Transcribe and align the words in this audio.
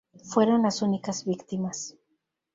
Fueron 0.23 0.63
las 0.63 0.81
únicas 0.81 1.25
víctimas. 1.25 1.95